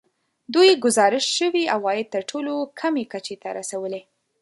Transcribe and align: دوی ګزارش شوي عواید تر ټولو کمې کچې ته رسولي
دوی 0.53 0.69
ګزارش 0.85 1.25
شوي 1.39 1.63
عواید 1.75 2.07
تر 2.13 2.21
ټولو 2.29 2.53
کمې 2.79 3.03
کچې 3.13 3.35
ته 3.41 3.49
رسولي 3.59 4.01